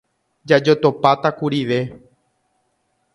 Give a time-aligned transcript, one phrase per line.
[0.47, 1.79] Jajotopáta kurive.